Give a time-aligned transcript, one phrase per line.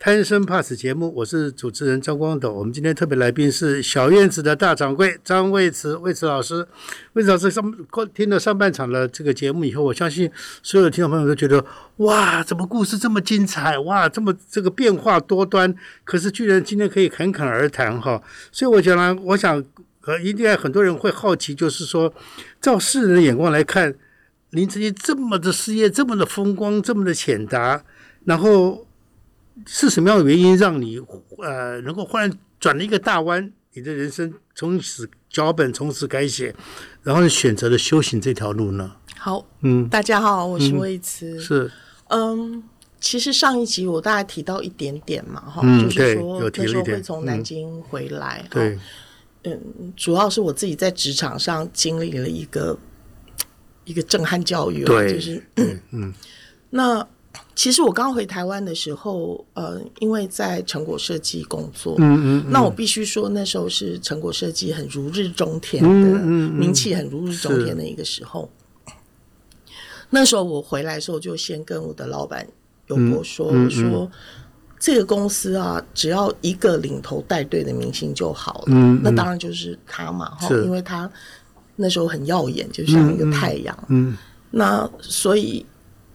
[0.00, 2.52] 贪生怕死节目，我是主持人张光斗。
[2.52, 6.64] 我们今天特别来宾是小院子的大掌柜张卫慈，卫慈老师。
[7.14, 7.74] 卫慈老师上
[8.14, 10.30] 听了上半场的这个节目以后，我相信
[10.62, 11.64] 所有的听众朋友都觉得
[11.96, 13.76] 哇，怎么故事这么精彩？
[13.80, 15.74] 哇，这么这个变化多端。
[16.04, 19.60] 可是居然今天可以侃侃而谈哈，所以我讲呢，我想
[20.02, 22.14] 呃，一定很多人会好奇，就是说，
[22.60, 23.92] 照世人的眼光来看，
[24.50, 27.82] 林志杰这么的事业，这么的风光，这么的浅达，
[28.24, 28.86] 然后。
[29.66, 30.98] 是什么样的原因让你
[31.38, 33.52] 呃能够忽然转了一个大弯？
[33.74, 36.52] 你的人生从此脚本从此改写，
[37.02, 38.96] 然后选择了修行这条路呢？
[39.16, 41.38] 好，嗯，大家好，我是魏慈。
[41.38, 41.70] 是，
[42.08, 42.62] 嗯，
[42.98, 48.76] 其实上一集我大概提到一点点嘛，哈，就是说那时候会从南京回来，对，
[49.44, 52.76] 嗯，主要是我自己在职场上经历了一个
[53.84, 55.42] 一个震撼教育，对，就是
[55.92, 56.12] 嗯，
[56.70, 57.06] 那。
[57.58, 68.48] 其实我刚回台湾的时候，呃，因为在成果设计工作，嗯嗯，那我必须说那时候是成果设计很如日中天的，名气很如日中天的一个时候。
[70.08, 72.46] 那时候我回来的时候，就先跟我的老板
[72.86, 74.08] 有过说说，
[74.78, 78.64] 这个公司啊，只要一个领头带队的明星就好了。
[78.68, 81.10] 嗯，那当然就是他嘛，哈，因为他
[81.74, 83.76] 那时候很耀眼，就像一个太阳。
[83.88, 84.16] 嗯，
[84.48, 85.66] 那所以。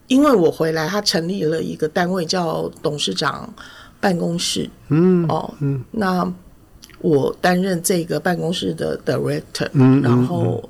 [0.08, 3.52] 因为我回来，他成立了一个单位叫董事长
[4.02, 4.70] 办公室。
[4.90, 6.32] 嗯，哦，嗯，那
[7.00, 10.69] 我担任这个办公室的 director，嗯，然后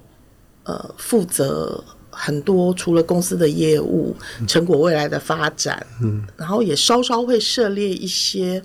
[0.63, 4.15] 呃，负责很多除了公司的业务、
[4.47, 8.63] 成果未来的发展，嗯，然后也稍稍会涉猎一些，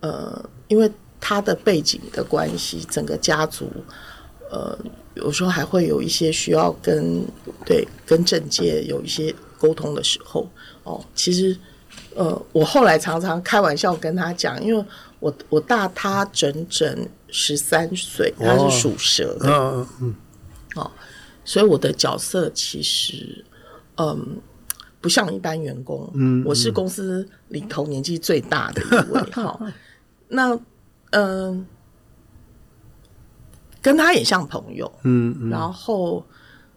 [0.00, 0.90] 呃，因为
[1.20, 3.70] 他的背景的关系，整个家族，
[4.50, 4.76] 呃，
[5.14, 7.22] 有时候还会有一些需要跟
[7.66, 9.32] 对跟政界有一些。
[9.66, 10.48] 沟通的时候，
[10.84, 11.58] 哦，其实，
[12.14, 14.84] 呃，我后来常常开玩笑跟他讲，因为
[15.18, 20.14] 我我大他整整十三岁，他是属蛇的，嗯嗯，
[20.76, 20.88] 哦，
[21.44, 23.44] 所以我的角色其实，
[23.96, 24.38] 嗯，
[25.00, 29.58] 不像一般员工，嗯，我是公司里头年纪最大的一位， 哈，
[30.28, 30.56] 那，
[31.10, 31.66] 嗯，
[33.82, 36.24] 跟他也像朋友，嗯，然后，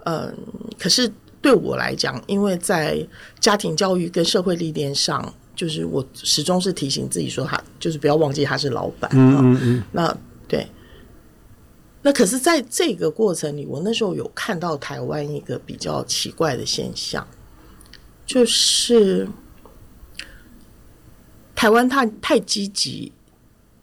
[0.05, 0.35] 嗯，
[0.79, 1.11] 可是。
[1.41, 3.05] 对我来讲，因为在
[3.39, 9.09] 家庭教育跟社会历练上，就是我始终是提醒自己说，他就是不要忘记他是老板。
[9.13, 9.83] 嗯嗯。
[9.91, 10.17] 那
[10.47, 10.67] 对，
[12.01, 17.25] 那可是在这个过程里，我那时候有看到台湾一个比较奇怪的现象，
[18.25, 19.27] 就是
[21.55, 23.11] 台湾太太积极。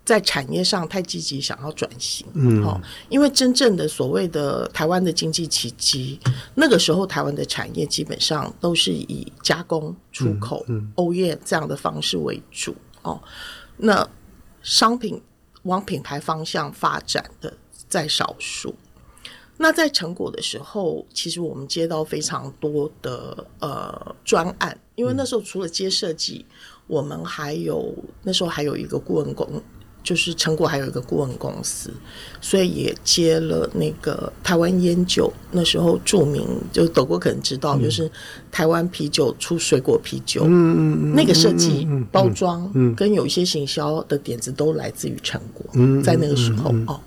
[0.06, 6.20] 在产业上太积极，想要转型，嗯，好，因为真正的所谓的台湾的经济奇迹，
[6.54, 10.64] 那个时候台湾的产业基本上都是以加工、出口、
[10.94, 12.72] 欧业这样的方式为主，
[13.02, 13.20] 哦，
[13.76, 14.08] 那
[14.62, 15.20] 商品
[15.64, 17.52] 往品牌方向发展的
[17.88, 18.76] 在少数。
[19.58, 26.46] 那在成果的时候，其实我们接到非常多的呃专案，因为那时候除了接设计，
[26.86, 29.60] 我们还有那时候还有一个顾问公。
[30.06, 31.90] 就是成果还有一个顾问公司，
[32.40, 35.32] 所以也接了那个台湾烟酒。
[35.50, 38.08] 那时候著名，就德国可能知道，就是
[38.52, 45.66] 台湾啤酒出水果啤酒，嗯嗯嗯，那个设计包装跟有一些行销的点子都来自于成果。
[46.04, 47.00] 在那个时候哦，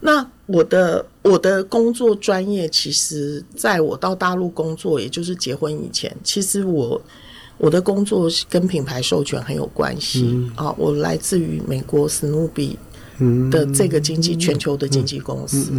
[0.00, 7.00] 那我的我的工作专业，其实在我到大陆工作，也就是结婚以前，其实我。
[7.58, 12.78] 我的工作是跟品牌授权很有关系啊，我来自于美国史努比
[13.50, 15.72] 的这个经济全球的经纪公司，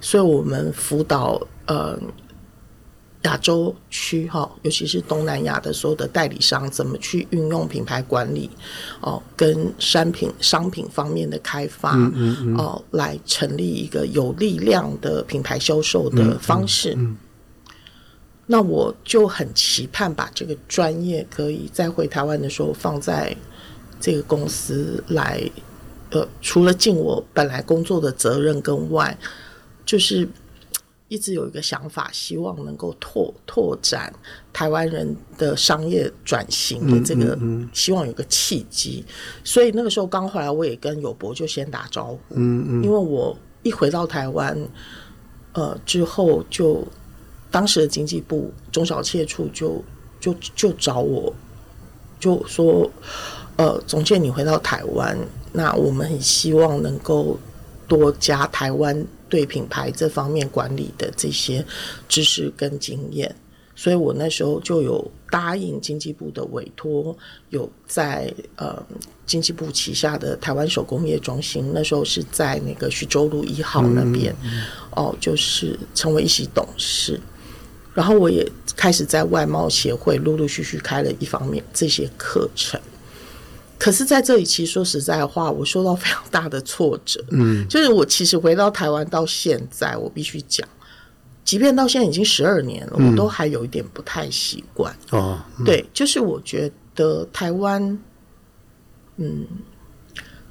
[0.00, 1.96] 所以我们辅导呃
[3.22, 8.50] 亚洲区哈，尤其是东南亚的所有的代理商怎么去运用品牌管理
[9.00, 11.96] 哦，跟商品商品方面的开发
[12.56, 16.98] 哦，来成立一个有力量的品牌销售的方式。
[18.52, 23.34] 那我就很期盼把这个专业可以再回台湾的时候放在
[24.00, 25.40] 这个公司来，
[26.10, 29.16] 呃，除了尽我本来工作的责任跟外，
[29.86, 30.28] 就是
[31.06, 34.12] 一直有一个想法，希望能够拓拓展
[34.52, 37.38] 台湾人的商业转型的这个，
[37.72, 39.04] 希望有个契机。
[39.44, 44.58] 所以那个时候刚回来，我也跟友博就先打招呼，嗯嗯，因为我一回到台湾，
[45.52, 46.84] 呃，之后就
[47.50, 49.82] 当时的经济部中小企业处就
[50.20, 51.32] 就就找我，
[52.18, 52.90] 就说，
[53.56, 55.18] 呃，总监你回到台湾，
[55.52, 57.38] 那我们很希望能够
[57.88, 59.06] 多加台湾。
[59.30, 61.64] 对品牌这方面管理的这些
[62.08, 63.32] 知识跟经验，
[63.76, 67.16] 所以我那时候就有答应经济部的委托，
[67.50, 68.82] 有在呃
[69.26, 74.34] 经济部旗下的台湾手工业中心，那时候是在那个徐州路一号那边，
[74.96, 77.20] 哦，就是成为一席董事，
[77.94, 78.46] 然后我也
[78.76, 82.80] 开始在外贸协会陆陆续续开了一方面这些课程。
[83.78, 87.24] 可是，在这里，其实说实在话，我受到非常大的挫折。
[87.30, 90.68] 嗯，就是我其实回到台湾到现在，我必须讲，
[91.46, 94.94] 即便到现在已经十二年了，我都还有一点不太习惯。
[95.12, 97.98] 哦，对，就是我觉得台湾，
[99.16, 99.46] 嗯，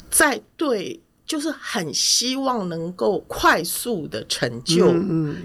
[0.10, 4.92] 在对，就是很希望能够快速的成就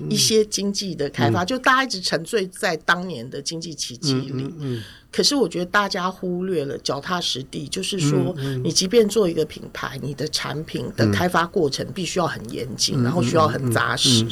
[0.09, 4.51] 一些经济的开发，就大家一直沉醉在当年的经济奇迹里。
[4.61, 4.83] 嗯。
[5.13, 8.35] 可是我觉得大家忽略了脚踏实地，就是说，
[8.65, 14.27] 你即便做一个品牌，你的产品的开发过程必须要很严谨，然后需要很扎实。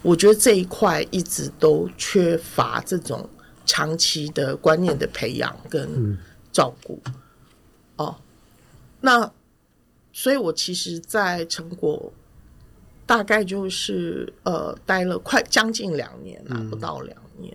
[0.00, 3.28] 我觉得这一块一直都缺乏这种
[3.66, 6.16] 长期的观念的培养跟
[6.50, 6.98] 照顾。
[7.96, 8.16] 哦，
[9.02, 9.30] 那
[10.18, 12.10] 所以，我其实，在成果
[13.04, 17.54] 大概就是呃，待了快将近两年了，不到两年，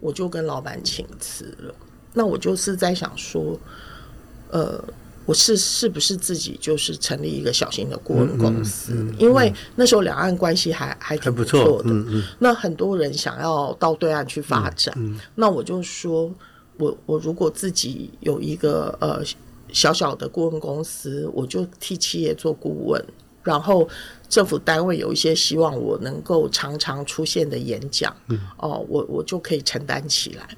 [0.00, 1.74] 我就跟老板请辞了。
[2.14, 3.60] 那我就是在想说，
[4.48, 4.82] 呃，
[5.26, 8.94] 我是是不是自己就是成立一个小型的顾问公司？
[9.18, 11.90] 因为那时候两岸关系还还挺不错的。
[12.38, 14.96] 那很多人想要到对岸去发展，
[15.34, 16.34] 那我就说，
[16.78, 19.22] 我我如果自己有一个呃
[19.72, 23.04] 小小的顾问公司，我就替企业做顾问，
[23.42, 23.88] 然后
[24.28, 28.14] 政府单位有一些希望我能够常常出现的演讲，
[28.56, 30.48] 哦，我我就可以承担起来。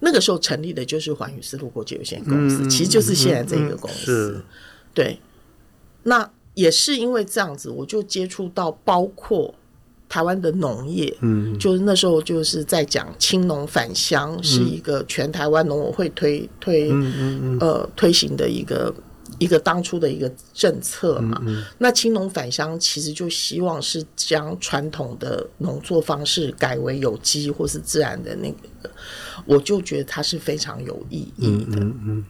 [0.00, 4.44] 那个时候成立的就是环宇丝路国际有限公司，其实就是现在这一个公司。
[4.92, 5.18] 对，
[6.02, 9.54] 那也是因为这样子，我就接触到包括
[10.14, 16.92] 台湾的农业，嗯，就是那时候就是在讲青农返乡，是一个全台湾农委会推推
[17.58, 18.94] 呃推行的一个。
[19.40, 21.42] 一个当初的一个政策嘛，
[21.78, 28.48] 那青农返乡其实就希望是将传统的农作方式改为有机或是自然的那
[28.80, 28.88] 个，
[29.44, 31.80] 我就觉得它是非常有意义的。
[31.80, 32.24] 嗯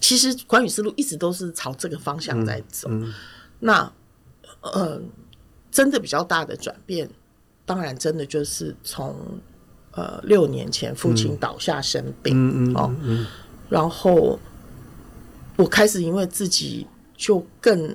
[0.00, 2.90] 其实管宇思路一直都是朝这个方向在走。
[3.60, 3.90] 那
[4.60, 5.00] 呃，
[5.70, 7.08] 真的比较大的转变，
[7.64, 9.14] 当然真的就是从
[9.92, 12.94] 呃六年前父亲倒下生病哦，
[13.68, 14.38] 然后。
[15.60, 16.86] 我开始因为自己
[17.16, 17.92] 就更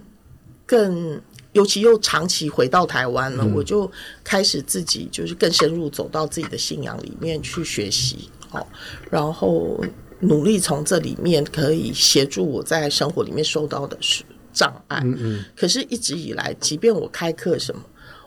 [0.65, 1.21] 更，
[1.53, 3.89] 尤其又长期回到台湾了，我就
[4.21, 8.67] 开始自己就是更深入走到自己的信仰里面去学习，哦，
[9.09, 9.81] 然后
[10.19, 15.01] 努力从这里面可以协助我在生活里面受到的是障碍。
[15.03, 15.45] 嗯嗯。
[15.55, 17.81] 可是一直以来，即便我开课什么。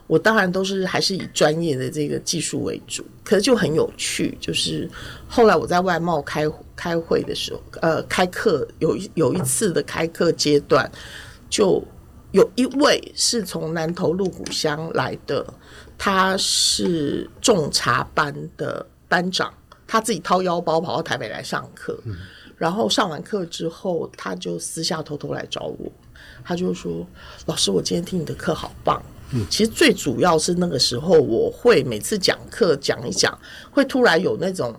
[0.05, 4.89] 我当然都是还是以专业的这个技术为主，可是就很有趣，就是
[5.27, 10.89] 后来我在外贸开开会的时候，呃，开课有一有一次的开课阶段，
[11.49, 11.83] 就
[12.31, 15.45] 有一位是从南投鹿谷乡来的，
[15.97, 19.53] 他是种茶班的班长，
[19.85, 21.99] 他自己掏腰包跑到台北来上课，
[22.55, 25.91] 然后上完课之后，他就私下偷偷来找我，
[26.47, 27.05] 他就说
[27.45, 29.01] ：“老师，我今天听你的课好棒。”
[29.33, 33.37] 嗯其实最主要是那个时候，我会每次讲课讲一讲，
[33.69, 34.73] 会突然有那种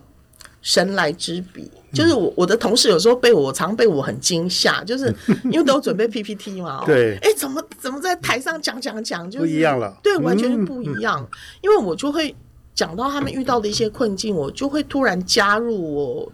[0.63, 1.69] 神来之笔。
[1.93, 5.13] 就是我我的同事有时候被我常被我很惊吓，就是
[5.45, 6.83] 因为都准备 PPT 嘛。
[6.83, 7.15] 对。
[7.21, 9.95] 哎，怎么怎么在台上讲讲讲，就不一样了。
[10.01, 11.27] 对，完全是不一样。
[11.61, 12.35] 因为我就会
[12.73, 16.31] 讲到他们遇到的一些困境，我就会突然加入我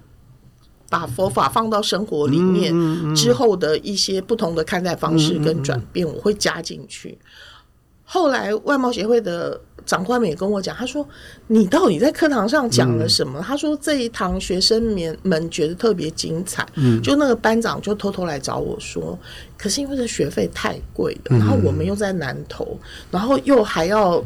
[0.96, 2.74] 把佛法放到生活里面
[3.14, 7.18] 之后的一些不同的看待方式跟转变，我会加进去。
[8.06, 11.06] 后来外贸协会的长官们也跟我讲，他说
[11.48, 19.18] ：“你到底在课堂上讲了什么？”他说：“这一堂学生们们觉得特别精彩。”嗯，就那个班长就偷偷来找我说
[19.58, 22.80] ：“可是因为这学费太贵了，然后我们又在南投，
[23.12, 24.24] 然后又还要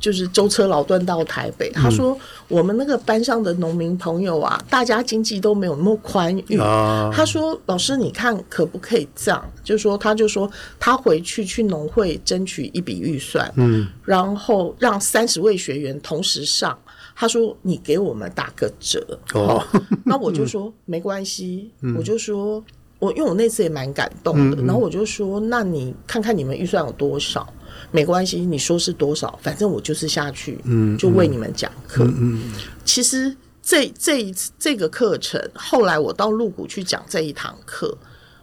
[0.00, 1.70] 就是舟车劳顿到台北。
[1.70, 6.58] 他说我们那个班上的农民朋友啊，大家经济都没有那么宽裕。
[6.58, 9.44] 啊，他说：“老师，你看可不可以这样？
[9.62, 16.78] 就是说，他就说他回去去农会争取一笔预算，嗯，然后让三十位学员同时上。
[17.14, 19.04] 他说你给我们打个折。
[19.34, 22.62] 哦哦，那我就说没关系，我就说
[23.00, 27.44] 我因为我那次也蛮感动的，然后我就说那你看看你们预算有多少。”
[27.90, 32.04] 没关系，你说是多少，反正我就是下去，嗯就为你们讲课。
[32.04, 32.52] 嗯
[32.84, 37.96] 其实这这一次这个课程，后来我到鹿谷去讲这一堂课，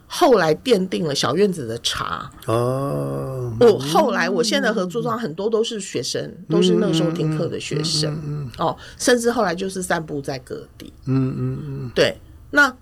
[0.06, 2.30] 后来奠定了小院子的茶。
[2.46, 10.92] 哦，我后来我现在合作上很多都是学生，都是那个时候听课的学生，哦，甚至后来就是散布在各地。
[11.06, 12.16] 嗯嗯嗯，对，
[12.50, 12.74] 那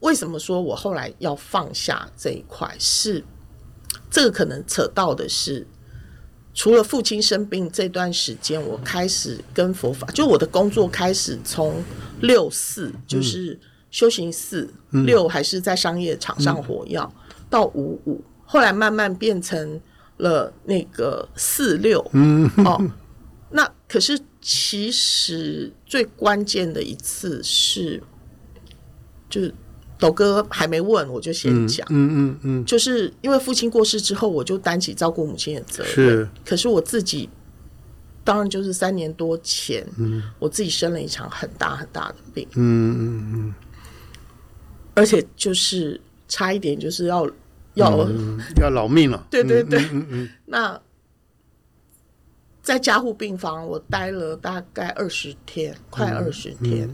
[0.00, 2.74] 为什么说我后来要放下这一块？
[2.78, 3.24] 是
[4.10, 5.66] 这个可能扯到的是，
[6.54, 11.82] 除了父亲生病这段时间，我开始跟佛法，就我的工作开始从
[12.20, 13.58] 六四，就是
[13.90, 17.10] 修行四、六还是在商业场上火药，
[17.48, 19.80] 到五五，后来慢慢变成
[20.18, 22.80] 了那个四六，嗯，哦，
[23.50, 28.02] 那可是其实最关键的一次是，
[29.30, 29.54] 就是
[30.02, 35.92] 斗哥还没问我就先讲，嗯嗯嗯，就是因为父亲过世之后，我就担起照顾母亲的责任。
[35.92, 37.30] 是，可是我自己，
[38.24, 40.20] 当然就是三年多前，嗯。
[40.40, 43.54] 我自己生了一场很大很大的病，嗯嗯嗯。
[44.94, 47.24] 而且就是差一点就是要
[47.74, 49.24] 要，嗯，要老命了。
[49.30, 50.28] 对对对，嗯嗯。
[50.46, 50.80] 那
[52.60, 56.88] 在加护病房我待了大概二十天，快二十天，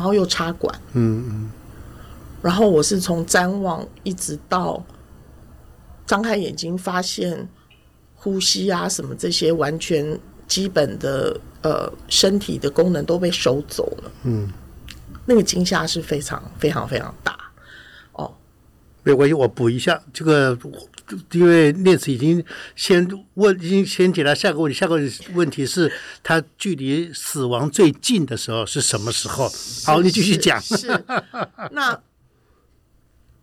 [0.00, 1.50] 然后又插管，嗯嗯
[2.40, 4.82] 然后我是从瞻望一直到
[6.06, 7.46] 张开眼睛，发现
[8.14, 14.10] 呼吸啊什么这些完全基本的呃身体的功能都被收走了。
[14.22, 14.50] 嗯，
[15.26, 17.38] 那个惊吓是非常非常非常大。
[18.12, 18.34] 哦，
[19.02, 20.56] 没有关系，我补一下这个，
[21.32, 22.44] 因为念慈已经
[22.76, 24.78] 先问，已经先解答下个问题。
[24.78, 25.00] 下个
[25.34, 29.50] 问题是他距离死亡最近的时候是什么时候？
[29.84, 30.60] 好，你继续讲。
[30.60, 31.04] 是，是
[31.72, 32.00] 那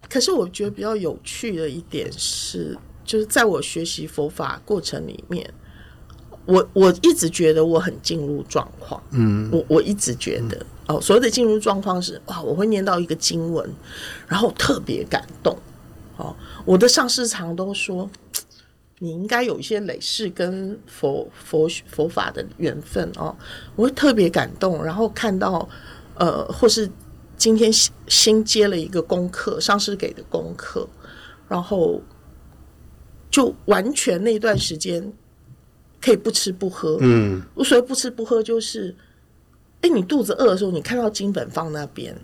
[0.09, 5.53] 可是我觉得比较有趣的一点是，就是在我学习佛法过程里面，
[6.45, 9.01] 我我一直觉得我很进入状况。
[9.11, 13.69] 嗯我我一直觉得、哦，所谓的进入状况是哇，我会念到一个经文，
[14.27, 15.57] 然后特别感动。
[16.17, 18.09] 哦，我的上师常都说，
[18.99, 23.35] 你应该有一些累世跟佛佛佛法的缘分哦，
[23.75, 25.67] 我会特别感动，然后看到
[26.15, 26.89] 呃，或是
[27.37, 30.87] 今天新新接了一个功课，上师给的功课，
[31.47, 32.01] 然后
[33.29, 35.13] 就完全那段时间
[36.01, 37.39] 可以不吃不喝，嗯。
[37.53, 38.95] 我所谓不吃不喝，就是，
[39.81, 42.19] 哎，你肚子饿的时候，你看到金本放那边，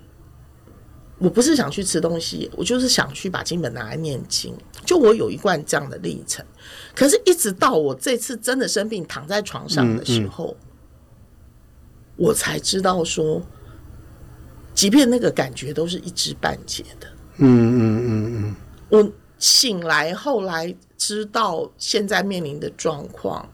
[1.24, 4.54] 我不是想去吃东西，我就是想去把经本拿来念经。
[4.86, 6.46] 就我有一贯这样的历程，
[6.94, 10.54] 可是，一直到我这次真的生病躺在床上的时候，
[12.18, 13.42] 我才知道说，
[14.74, 17.08] 即便那个感觉都是一知半解的。
[17.38, 18.56] 嗯嗯嗯嗯
[18.90, 23.48] 我醒来，后来知道现在面临的状况，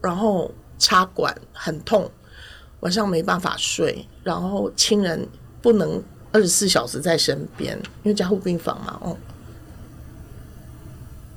[0.00, 2.08] 然后插管很痛，
[2.78, 5.26] 晚上没办法睡，然后亲人
[5.60, 6.00] 不能
[6.32, 9.16] 二十四小时在身边，因为加护病房嘛，哦。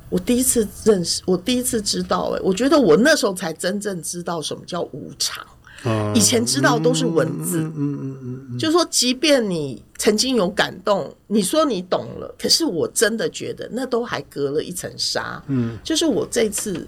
[0.10, 5.46] 我第一次认识，我第一次知道、哎，我觉得我那时候才真正知道什么叫无常。
[5.84, 8.18] 哦以前知道都是文字，嗯嗯
[8.52, 15.44] 嗯就说，即便你曾经有感动，你说你懂了，可是我真的觉得那都还隔了一层纱。
[15.48, 16.88] 嗯，就是我这次，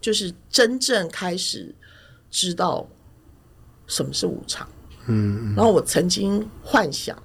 [0.00, 1.74] 就是真正开始
[2.30, 2.86] 知道
[3.86, 4.66] 什么是无常。
[5.06, 7.16] 嗯然后我曾经幻想，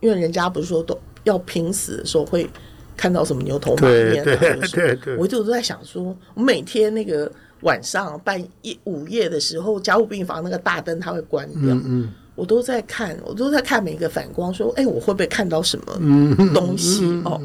[0.00, 2.48] 因为人家不是说都要拼死的时候会
[2.96, 7.30] 看到什么牛头马面啊，对对对我一直都在想说，我每天那个
[7.62, 17.04] 晚上半夜午夜的时候，加护病房那个大灯它会关掉，嗯我都在看，我都在看每一个反光，说，哎、我会不会看到什么嗯东西？
[17.24, 17.40] 哦，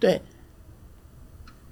[0.00, 0.20] 对。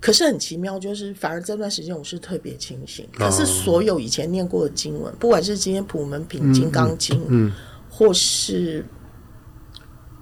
[0.05, 3.09] 可是很奇妙，就是反而这段时间我是特别清醒。
[3.15, 7.51] 可是所有以前念过的经文，不管是今天普门品、金刚经，嗯
[7.89, 8.85] 或是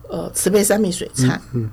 [0.08, 1.68] 呃慈悲三昧水忏，嗯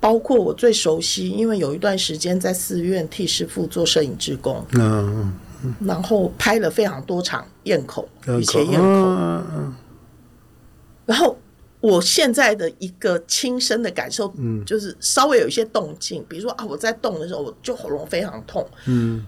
[0.00, 5.30] 包括我最熟悉，因为有一段时间在寺院替师父做摄影志工，嗯
[5.80, 9.74] 然后拍了非常多场咽口、嗯，雨前咽口，嗯。
[11.04, 11.37] 然后
[11.80, 19.24] 我现在的一个亲身的感受，嗯，就是稍微有一些动静，比如说啊，我在动的时候，我就喉咙非常痛，嗯，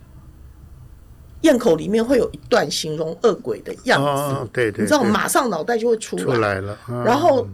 [1.42, 7.04] 咽口里面会有一段形容恶鬼的样子，哦，对对，你知道，对马上脑袋就会出出来了，啊。
[7.04, 7.46] 然后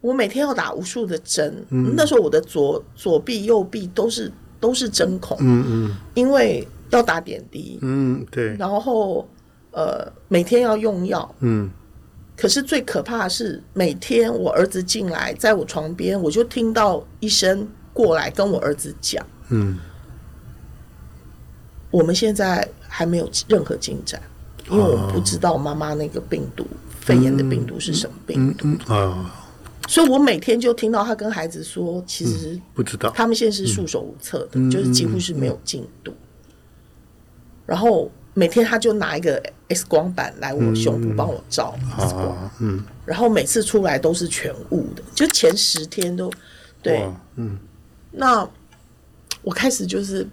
[0.00, 5.96] 我每天要打无数的针，那时候我的左左臂、右臂都是都是针孔，嗯嗯。
[6.14, 9.28] 因为要打点滴，嗯，对，然后
[9.70, 11.32] 呃每天要用药。
[11.38, 11.70] 嗯
[12.40, 19.78] 可是最可怕的是，每天我儿子进来，在我床边，我就听到医生过来跟我儿子讲，嗯。
[21.90, 24.22] 我们现在还没有任何进展，
[24.70, 26.64] 因为我不知道妈妈那个病毒
[27.00, 29.34] 肺炎的病毒是什么病毒，嗯啊，
[29.88, 36.14] 所以我每天就听到他跟孩子说，其实不知道，他们现在是束手无策的，就是几乎是没有进度。
[37.66, 38.08] 然后
[38.40, 46.32] 每天他就拿一个 X 光板来我胸部帮我照 X 光，啊，嗯，然后每次出来都是全雾的，就前十天都
[46.80, 47.06] 对。
[47.36, 47.58] 嗯。
[48.10, 48.48] 那
[49.42, 50.26] 我开始就是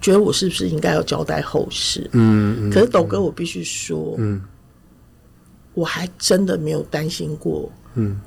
[0.00, 2.08] 觉得我是不是应该要交代后事？
[2.12, 4.40] 嗯可是斗哥，我必须说，嗯。
[5.74, 8.18] 我还真的没有担心过，嗯。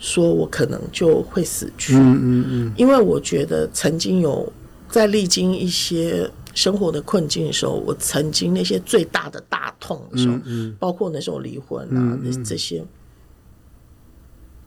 [0.00, 1.94] 说我可能就会死去。
[1.94, 2.72] 嗯嗯嗯。
[2.76, 4.52] 因为我觉得曾经有
[4.96, 10.38] 在历经一些生活的困境的时候，我曾经那些最大的大痛的时候，
[10.78, 12.82] 包括那时候离婚啊，那这些，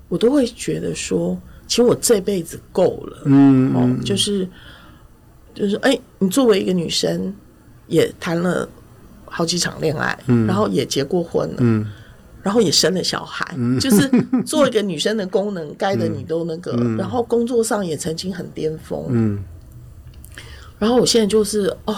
[0.07, 3.24] 我都会觉得说，其实我这辈子够了。
[3.25, 4.48] 嗯哦，就是
[5.55, 7.33] 就是，哎、你作为一个女生，
[7.88, 8.69] 也谈了
[9.25, 11.88] 好几场恋爱，然后也结过婚了，嗯。
[12.43, 14.07] 然后也生了小孩，就是
[14.45, 19.43] 做一个女生的功能， 该的你都那个，然后工作上也曾经很巅峰，嗯
[20.79, 21.95] 然后我现在就是哦，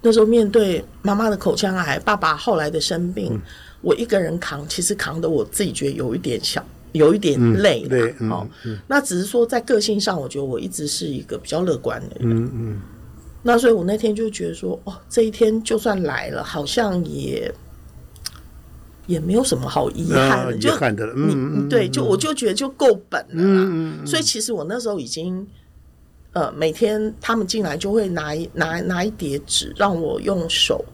[0.00, 3.38] 那时候面对妈妈的口腔癌，爸爸后来的生病，
[3.82, 8.46] 我一个人扛，其实扛的我自己觉得有一点小，有一点累啦累嗯哦，
[8.88, 12.30] 那只是说在个性上，我觉得我一直是一个比较乐观的人。
[12.30, 12.80] 嗯嗯
[13.44, 17.52] 那所以我那天就觉得说，哦，这一天就算来了，好像也
[19.08, 23.68] 也没有什么好遗憾的，啊就遗憾的了嗯你嗯对，就我就觉得就够本了啦。
[23.68, 24.06] 嗯。
[24.06, 25.44] 所以其实我那时候已经，
[26.32, 30.84] 呃，每天他们进来就会拿一拿拿一叠纸，让我用手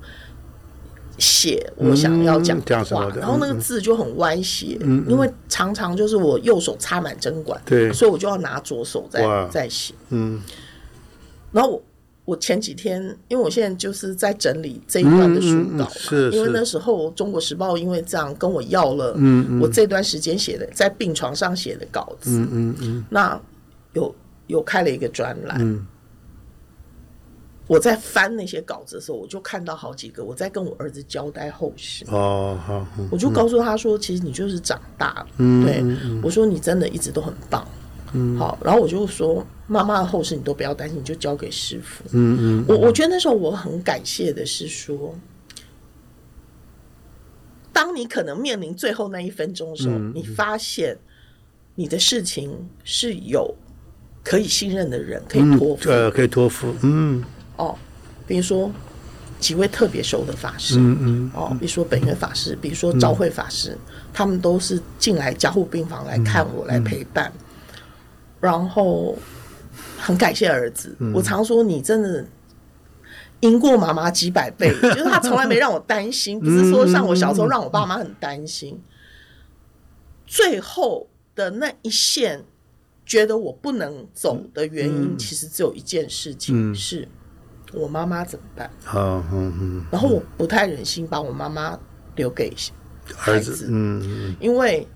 [1.17, 4.79] 写我想要讲的话，然后那个字就很歪斜，
[5.09, 7.93] 因为常常就是我右手插满针管，对。
[7.93, 9.49] 所以我就要拿左手在哇。
[9.49, 9.95] 在写。
[10.11, 10.41] 嗯。
[11.53, 11.83] 然后我
[12.25, 16.37] 我前几天，因为我现在就是在整理这一段的书嗯嗯嗯稿，是是。
[16.37, 19.61] 因为那时候《中国时报》因为这样跟我要了，嗯。
[19.61, 23.05] 我这段时间写的在病床上写的稿子，嗯嗯嗯。
[23.09, 23.41] 那
[23.93, 24.15] 有
[24.49, 25.57] 有开了一个专栏。
[25.61, 25.87] 嗯。
[27.69, 35.85] 我在翻那些稿子的时候，我就看到好几个，我在跟我儿子交代后事，哦好嗯我就告诉他说，其实你就是长大了，嗯对
[36.23, 37.69] 我说你真的一直都很棒，
[38.39, 45.15] 好，然后我就说妈妈的后事你都不要担心，你就交给师傅，嗯嗯我我觉得那时候我很感谢的是说，
[47.71, 50.11] 当你可能面临最后那一分钟的时候，嗯。
[50.15, 50.97] 你发现
[51.75, 53.55] 你的事情是有
[54.29, 57.25] 可以信任的人可以托付、呃可以托付嗯。
[57.57, 57.75] 哦，
[58.27, 58.71] 比如说
[59.41, 63.75] 几位特别熟的法师，嗯嗯哦，比如说本源法师，比如说昭慧法师，
[64.13, 67.33] 他们都是进来加护病房来看我，来陪伴。
[68.39, 69.17] 然后
[69.97, 72.25] 很感谢儿子，我常说你真的
[73.41, 78.79] 赢过妈妈几百倍， 就是他从来没让我担心，不是说像我小时候让我爸妈很担心。
[80.27, 82.45] 最后的那一线，
[83.09, 87.09] 觉得我不能走的原因，其实只有一件事情，是
[87.73, 88.71] 我妈妈怎么办？
[89.91, 91.77] 然后我不太忍心把我妈妈
[92.17, 92.55] 留给
[93.17, 93.67] 孩子，
[94.39, 94.87] 因为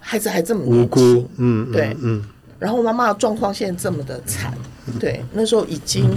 [0.00, 1.96] 孩子还这么无辜，嗯对。
[2.02, 2.24] 嗯。
[2.58, 4.52] 然后妈妈的状况现在这么的惨，
[4.98, 6.10] 对，那时候已经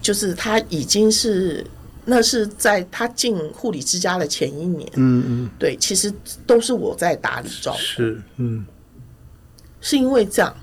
[0.00, 1.66] 就是她已经是
[2.04, 5.50] 那是在她进护理之家的前一年，嗯嗯。
[5.58, 6.12] 对，其实
[6.46, 8.64] 都是我在打理照顾，是嗯
[9.82, 10.56] 是因为这样。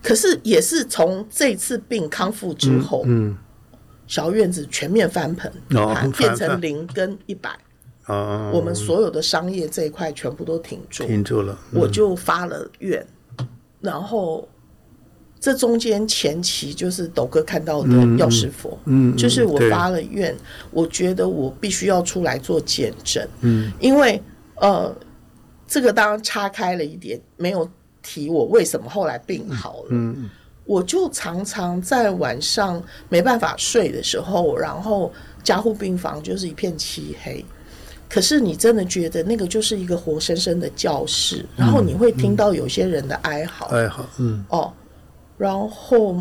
[0.00, 3.36] 可是也是从这次病康复之后，嗯
[4.06, 5.52] 小院子全面翻盆，
[6.16, 7.50] 变成零跟一百，
[8.06, 13.04] 哦我们所有的商业这一块全部都停住，停住了我就发了愿，
[13.80, 14.48] 然后
[15.40, 19.68] 这中间前期就是斗哥看到的药师佛，嗯嗯就是我对。
[19.68, 20.32] 发了愿，
[20.70, 23.72] 我觉得我必须要出来做见证，嗯。
[23.80, 24.22] 因为
[24.54, 24.96] 呃，
[25.66, 27.68] 这个当然岔开了一点，没有
[28.02, 30.30] 提我为什么后来病好了，嗯
[30.64, 35.12] 我就常常在晚上没办法睡的时候，然后
[35.44, 37.44] 加护病房就是一片漆黑，
[38.08, 44.72] 可是你真的觉得那个就是一个活生生的教室，然后你会听到有些人的哀嚎，哀嚎，嗯，哦，
[45.38, 46.20] 然后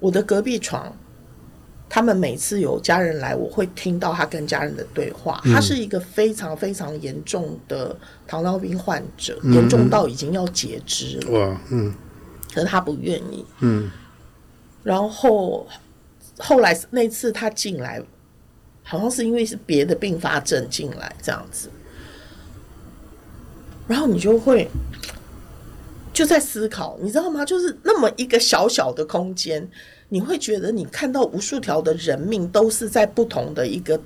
[0.00, 0.92] 我的隔壁床，
[1.94, 5.38] 他们每次有家人来，我会听到他跟家人的对话。
[5.44, 7.94] 他是一个非常非常严重的
[8.26, 11.30] 糖尿病患者，严重到已经要截肢了。
[11.38, 11.94] 哇，嗯，
[12.54, 13.44] 可是他不愿意。
[13.60, 13.90] 嗯，
[14.82, 15.68] 然后
[16.38, 18.02] 后来那次他进来。
[18.84, 21.70] 好像是因为是别的并发症进来这样子，
[23.86, 24.68] 然后你就会
[26.12, 27.44] 就在思考，你知道吗？
[27.44, 29.66] 就是那么一个小小的空间，
[30.12, 33.98] 你会觉得你看到无数条的人命都是在不同的一个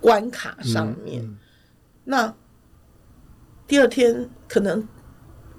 [0.00, 1.22] 关卡上面。
[2.04, 2.34] 那
[3.68, 4.88] 第二天可能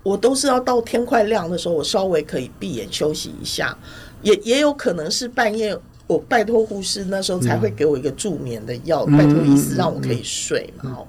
[0.02, 3.78] 我都是要到天快亮的时候，我稍微可以闭眼休息一下，
[4.24, 5.78] 也也有可能是半夜。
[6.08, 11.06] 我拜托护士那时候才会给我一个助眠的药，拜托医师让我可以睡嘛。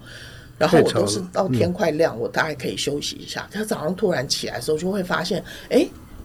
[0.59, 3.49] 然后我都是到天快亮，我大概可以休息一下。
[3.51, 5.85] 他早上突然起来的时候，就会发现，哎，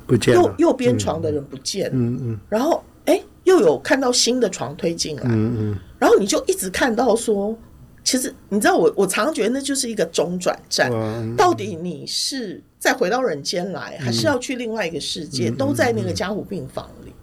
[0.09, 1.89] 不见右右边床的人不见。
[1.93, 2.39] 嗯嗯。
[2.49, 5.23] 然后，哎，又有看到新的床推进来。
[5.25, 5.79] 嗯嗯。
[5.99, 7.55] 然后你就一直看到说，
[8.03, 10.91] 其实你知道，我我常常觉得那就是一个中转站。
[11.35, 15.51] 到底你是再回到人间来，还是要去另外一个世界？
[15.51, 17.13] 都在那个加护病房里。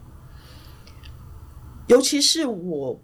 [1.89, 3.01] 尤其是我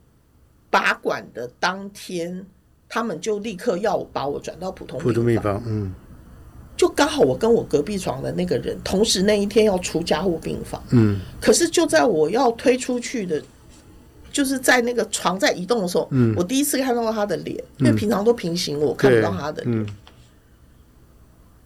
[0.70, 2.46] 拔管的当天，
[2.88, 5.62] 他们就立刻要把我转到普通普通病房。
[5.66, 5.94] 嗯，
[6.82, 10.82] 就刚好我跟我隔壁床的那个人，同时那一天要出加护病房。
[10.90, 13.40] 嗯，可是就在我要推出去的，
[14.32, 19.86] 就是在那个床在移动的时候，嗯，我第一次看到他的脸，因为平常都平行，我看不到他的脸。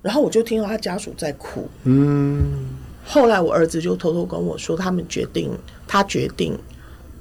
[0.03, 1.67] 然后我就听到他家属在哭。
[1.85, 2.67] 嗯，
[3.03, 5.51] 后来我儿子就偷偷跟我说，他们决定，
[5.89, 6.59] 他决定。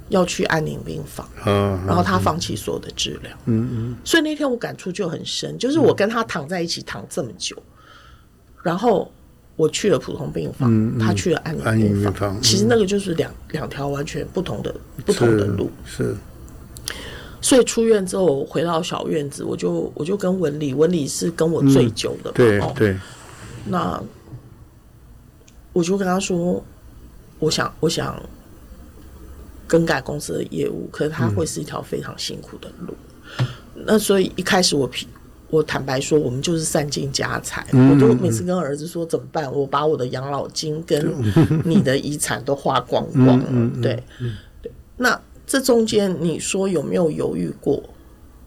[0.08, 7.60] 要去安宁病房，然后他放弃所有的治疗，嗯嗯，所以那天我感触就很深，就是我跟他躺在一起躺这么久，
[8.66, 9.08] 然后
[9.54, 14.74] 我去了普通病房，他去了安宁病房，其实那个就是两两条完全不同的
[15.04, 16.16] 不同的路，是。
[17.40, 22.98] 所以出院之后回到小院子，我就我就跟文理，文理是跟我最久的，对对，
[23.66, 24.02] 那
[25.72, 26.62] 我就跟他说，
[27.38, 28.20] 我想我想。
[29.68, 32.94] 更改公司的业务，可是它会是一条非常辛苦的路。
[33.84, 34.88] 那所以一开始我
[35.48, 37.66] 我坦白说，我们就是散尽家财。
[37.72, 39.52] 我都每次跟儿子说怎么办？
[39.52, 41.14] 我把我的养老金跟
[41.64, 43.70] 你的遗产都花光 光了。
[43.80, 44.02] 对
[44.62, 47.82] 对，那这中间你说有没有犹豫过？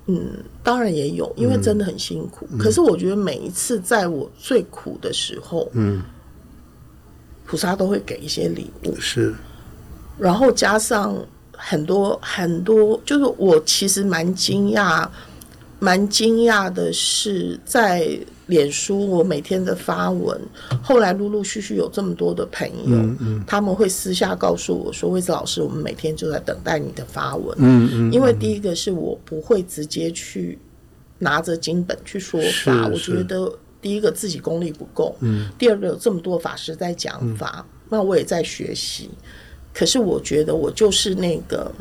[0.08, 2.48] 嗯，当然也有，因为真的很辛苦。
[2.58, 6.02] 可是我觉得每一次在我最苦的时候，嗯，
[7.46, 8.96] 菩萨都会给一些礼物。
[9.00, 9.34] 是。
[10.18, 11.16] 然后加上
[11.56, 15.08] 很多很多，就是我其实蛮惊讶，
[15.80, 20.39] 蛮惊讶的是，在脸书我每天的发文，
[20.84, 22.98] 后来陆陆续续有这么多的朋友，
[23.48, 30.60] 他们会私下告诉我说：“魏子老师，我们每天就在等待你的发文。”嗯嗯，因为第一个是我不会直接去
[31.18, 39.10] 拿着经本去说法，我觉得第一个自己功力不够，嗯，第二个有这么多法师在讲法，那我也在学习。
[39.74, 41.72] 可是我觉得我就是那个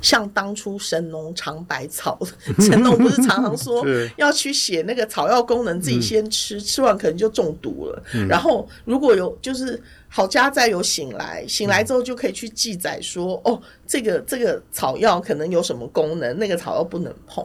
[0.00, 2.18] 像当初神农尝百草，
[2.60, 3.84] 神农不是常常说
[4.16, 8.02] 要去写那个草药功能，自己先吃，吃完可能就中毒了。
[8.28, 17.44] 然后如果有就是好家在有醒来，醒来之后就可以去记载说，哦，这个这个草药可能有什么功能，那个草药不能碰。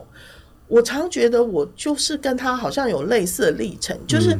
[0.68, 4.38] 我常觉得我就是跟他好像有类似的历程，就是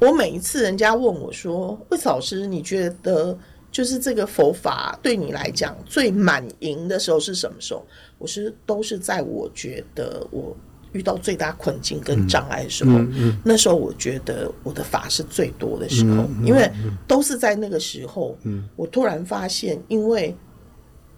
[0.00, 3.36] 我每一次人家问我说，魏老师，你觉得？
[3.70, 7.86] 就是这个佛法对你来讲最满盈的时候是什么时候？
[8.16, 10.56] 我是都是在我觉得我
[10.92, 12.98] 遇到最大困境跟障碍的时候，
[13.44, 16.68] 那时候我觉得我的法是最多的时候，因为
[17.06, 18.36] 都是在那个时候，
[18.74, 20.34] 我突然发现，因为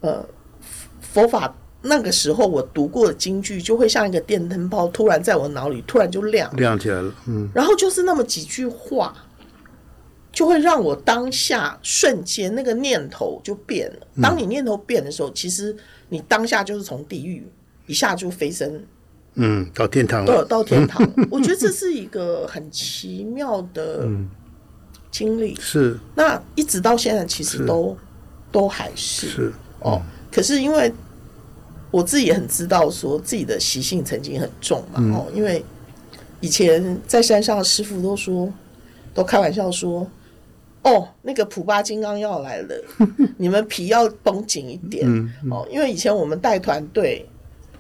[0.00, 0.26] 呃
[1.00, 9.14] 佛法那个时候我读过的京剧就会像一个电灯泡，突然在我脑里突然就亮亮起来了，嗯，然后就是那么几句话。
[10.32, 14.06] 就会让我当下瞬间那个念头就变了。
[14.22, 15.76] 当你念头变的时候，其实
[16.08, 17.44] 你当下就是从地狱
[17.86, 18.80] 一下就飞升，
[19.34, 20.44] 嗯，到天堂了。
[20.44, 24.06] 到天堂， 我觉得这是一个很奇妙的
[25.10, 25.56] 经历。
[25.56, 25.98] 是。
[26.14, 27.96] 那一直到现在，其实都
[28.52, 30.00] 都还是是哦。
[30.30, 30.92] 可是因为
[31.90, 35.00] 我自己也很知道，说自己的习性曾经很重嘛。
[35.12, 35.64] 哦，因为
[36.40, 38.48] 以前在山上，师傅都说，
[39.12, 40.08] 都开玩笑说。
[40.82, 42.74] 哦，那个普巴金刚要来了，
[43.36, 45.06] 你们皮要绷紧一点
[45.50, 45.66] 哦。
[45.70, 47.26] 因为以前我们带团队，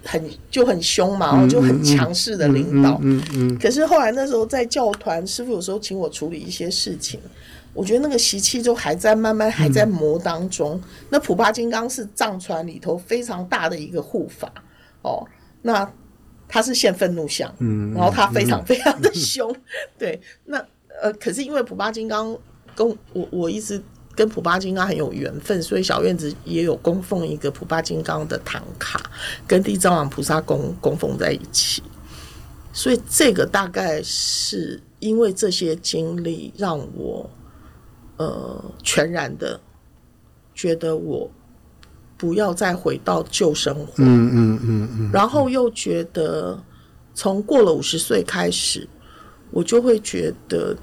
[0.04, 2.98] 很就很凶嘛，然后就很强势的领导。
[3.02, 7.18] 嗯嗯可是后来那时候在教团，师傅有时候请我处理一些事情，
[7.72, 10.80] 我觉得那个习气就还在慢慢还在磨当中。
[11.08, 14.52] 那普巴金刚是藏传里头非常大的一个护法
[15.02, 15.26] 哦，
[15.62, 15.90] 那
[16.46, 19.54] 他是现愤怒相，嗯，然后他非常非常的凶，
[19.96, 20.58] 对，那
[21.00, 22.36] 呃，可是因为普巴金刚
[22.74, 23.82] 跟我我一直
[24.14, 29.00] 跟普巴金刚很有缘分，所以小院子也有供奉一个普巴金刚的唐卡，
[29.46, 31.82] 跟地藏王菩萨供供奉在一起。
[32.72, 37.28] 所以这个大概是因为这些经历，让我
[38.16, 39.58] 呃全然的
[40.54, 41.28] 觉得我
[42.16, 46.62] 不要再回到旧生活，嗯嗯嗯嗯然后又觉得
[47.14, 48.88] 从过了五十岁开始，
[49.50, 50.76] 我就会觉得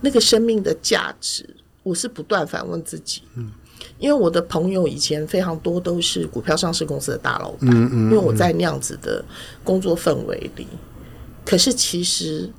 [0.00, 1.48] 那个生命的价值，
[1.82, 3.22] 我是不断反问自己。
[3.34, 3.50] 嗯，
[3.98, 9.24] 因为我的朋友以前非常多都是股票上市公司的大老板，嗯嗯因为我在那样子的
[9.64, 10.66] 工作氛围里，
[11.44, 12.50] 可是其实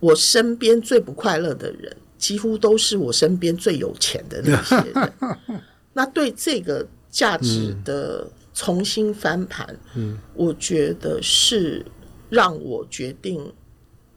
[0.00, 5.12] 我身边最不快乐的人，几乎都是我身边最有钱的那些人。
[5.96, 11.86] 那对这个价值的重新翻盘，嗯，我觉得是
[12.28, 13.40] 让我决定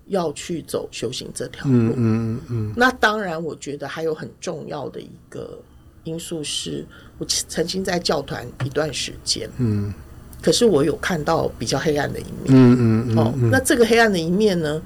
[0.07, 1.71] 要去走修行这条路。
[1.71, 5.57] 嗯嗯嗯那当然，我觉得还有很重要的一个
[6.03, 6.85] 因素是，
[7.17, 9.93] 我曾经在教团一段时间，嗯
[10.41, 12.47] 可是我有看到比较黑暗的一面。
[12.47, 14.81] 嗯嗯哦，那这个黑暗的一面呢？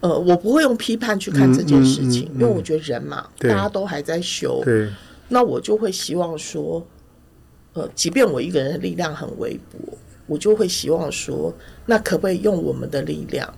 [0.00, 4.88] 呃，我不会用批判去看这件事情，嗯嗯嗯嗯因为我觉得人嘛，大家都还在修，对，
[5.28, 6.84] 那我就会希望说，
[7.74, 11.54] 呃，即便我一个人的力量很微薄，我就会希望说，
[11.86, 13.54] 那可不可以用我们的力量，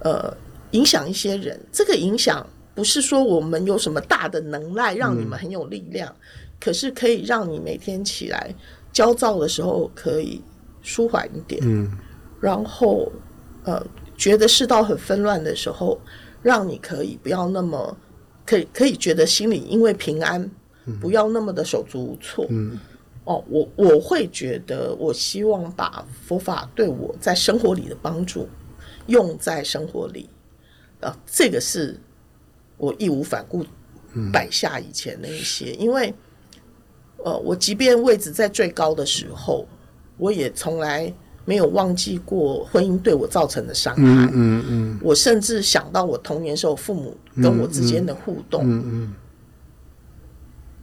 [0.00, 0.36] 呃，
[0.76, 1.58] 影响一些人？
[1.72, 6.14] 这个影响不是说我们有什么大的能耐让你们很有力量，
[6.60, 8.54] 可是可以让你每天起来
[8.92, 10.42] 焦躁的时候可以
[10.82, 11.90] 舒缓一点，嗯。
[12.38, 13.10] 然后
[13.64, 13.84] 呃，
[14.16, 15.98] 觉得世道很纷乱的时候，
[16.42, 17.96] 让你可以不要那么
[18.44, 20.48] 可以可以觉得心里因为平安，
[21.00, 22.46] 不要那么的手足无措。
[22.50, 22.78] 嗯。
[23.24, 28.48] 哦，我我会觉得，我希望把佛法对我在生活里的帮助
[29.06, 30.28] 用在生活里，
[31.06, 31.98] 啊，这个是
[32.76, 33.64] 我义无反顾
[34.32, 36.12] 摆下以前那一些，因为
[37.24, 39.66] 呃，我即便位置在最高的时候，
[40.16, 41.12] 我也从来
[41.44, 44.02] 没有忘记过婚姻对我造成的伤害。
[44.02, 49.14] 嗯嗯嗯我甚至想到我童年时候父母跟我之间的互动，嗯嗯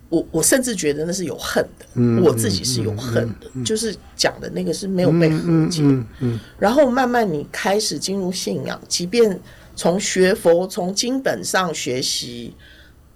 [0.10, 5.82] 我我甚至觉得那是有恨的，嗯我自己是有恨的，就是讲的那个是没有被和嗯解。
[5.82, 9.40] 嗯嗯然后慢慢你开始进入信仰，即便
[9.76, 12.56] 从学佛从经本上学习，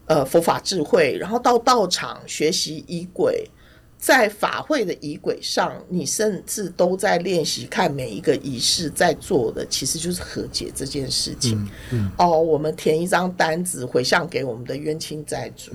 [0.05, 3.49] 呃佛法智慧，然后到道场学习仪轨，
[3.97, 11.67] 在法会的仪轨上，你甚至都在练习看每一个仪式在做的，其实就是和解这件事情。
[12.17, 15.71] 哦，我们填一张单子回向给我们的冤亲债主。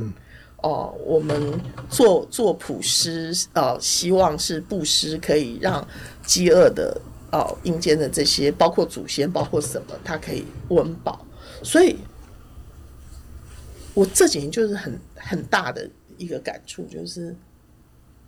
[0.62, 5.84] 哦，我们做做普施，呃，希望是布施可以让
[6.24, 6.96] 饥饿的
[7.32, 11.26] 哦阴间的这些，包括祖先，包括什么，他可以温饱。
[11.62, 11.96] 所以，
[13.94, 17.34] 我这几年就是很很大的一个感触，就是，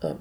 [0.01, 0.17] 嗯，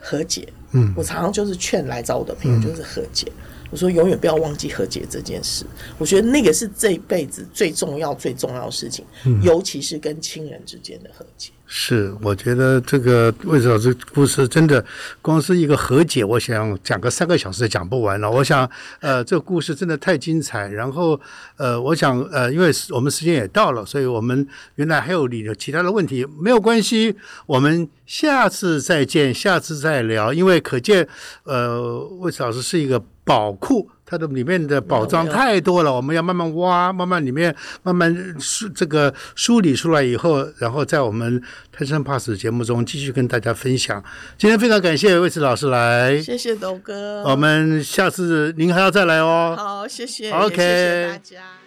[0.00, 0.52] 和解。
[0.72, 3.30] 嗯我常常就是劝来找我的朋友，就是和解。
[3.72, 5.64] 我说永远不要忘记和解这件事。
[5.98, 9.04] 我觉得那个是这一辈子最重要、最重要的事情，
[9.42, 11.50] 尤其是跟亲人之间的和解。
[11.74, 14.84] 是，我觉得这个魏子老师故事真的
[15.22, 18.30] 光是一个和解，我想讲个三个小时也讲不完了。
[18.30, 20.68] 我想，呃，这个故事真的太精彩。
[20.68, 21.18] 然后，
[21.56, 30.30] 呃，我想，呃，因为我们时间也到了，所以我们原来还有你的其他的问题，没有关系，我们下次再见，下次再聊。
[30.30, 31.08] 因为可见，
[31.44, 33.88] 呃，魏老师是一个宝库。
[34.04, 41.42] 它的里面的宝藏太多了，我们要慢慢挖，慢慢里面慢慢梳这个梳理出来以后，然后在我们
[41.72, 44.04] 泰山 Pass 节目中继续跟大家分享。
[44.36, 49.54] 今天非常感谢魏慈老师来，谢谢董哥，我们下次您还要再来哦。
[49.56, 51.61] 好，谢谢 OK 谢谢大家。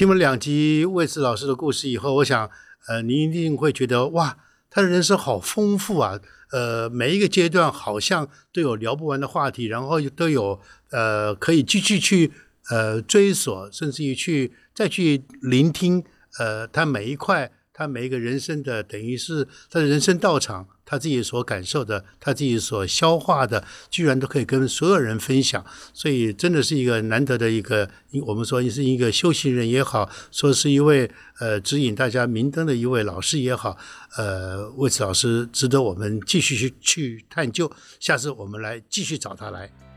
[0.00, 2.50] 听了两集魏茨老师的故事以后，我想，
[2.88, 4.38] 呃，您一定会觉得哇，
[4.70, 6.18] 他的人生好丰富啊！
[6.52, 10.58] 呃，每一个阶段好像都有聊不完的话题，然后都有
[10.90, 12.32] 呃可以继续去
[12.70, 16.02] 呃追索，甚至于去再去聆听
[16.38, 25.64] 呃他每一块他每一个人生的等于是他的人生道场，他自己所感受的，他自己所消化的，居然都可以跟所有人分享，
[25.94, 27.88] 所以真的是一个难得的一个，
[28.26, 33.78] 我们说是一个修行人也好，说是一位呃指引大家明灯的一位老师也好，
[34.18, 39.89] 呃，魏慈老师值得我们继续去去探究，下次我们来继续找他来。